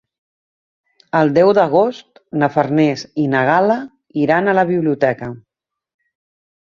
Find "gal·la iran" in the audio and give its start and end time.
3.51-4.51